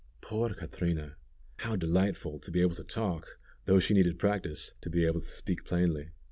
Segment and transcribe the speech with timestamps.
[0.19, 1.15] Poor Catrina!
[1.57, 5.27] How delightful to be able to talk, though she needed practice to be able to
[5.27, 6.09] speak plainly.